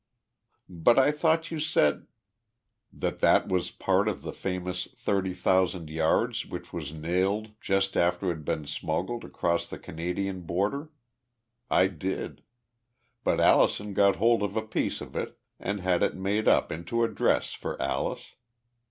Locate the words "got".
13.93-14.15